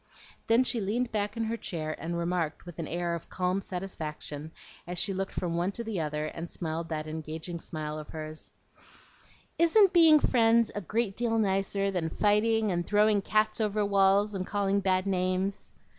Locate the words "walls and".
13.85-14.43